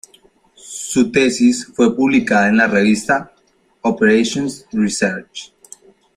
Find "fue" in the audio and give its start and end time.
1.75-1.95